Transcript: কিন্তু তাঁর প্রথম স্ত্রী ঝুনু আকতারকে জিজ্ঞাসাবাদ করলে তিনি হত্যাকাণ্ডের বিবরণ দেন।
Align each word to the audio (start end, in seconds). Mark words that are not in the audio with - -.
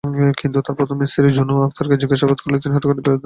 কিন্তু 0.39 0.57
তাঁর 0.65 0.75
প্রথম 0.79 0.97
স্ত্রী 1.11 1.29
ঝুনু 1.37 1.53
আকতারকে 1.65 1.95
জিজ্ঞাসাবাদ 2.03 2.37
করলে 2.41 2.57
তিনি 2.61 2.73
হত্যাকাণ্ডের 2.75 3.03
বিবরণ 3.03 3.15
দেন। 3.17 3.19